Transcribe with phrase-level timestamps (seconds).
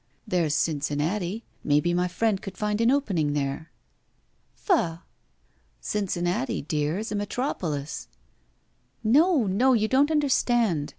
[0.27, 1.43] There's Cincinnati.
[1.63, 3.71] Maybe my friend could find an opening there."
[4.55, 5.03] Faugh!"
[5.79, 8.07] Cincinnati, dear, is a metropolis."
[9.03, 9.73] No, no!
[9.73, 10.89] You don't understand.